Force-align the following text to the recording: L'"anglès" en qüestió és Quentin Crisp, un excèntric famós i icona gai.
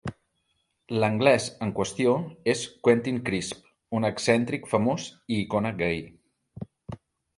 L'"anglès" 1.01 1.49
en 1.65 1.73
qüestió 1.81 2.15
és 2.55 2.63
Quentin 2.87 3.19
Crisp, 3.27 3.61
un 3.99 4.09
excèntric 4.13 4.69
famós 4.75 5.07
i 5.37 5.41
icona 5.45 5.77
gai. 5.83 6.05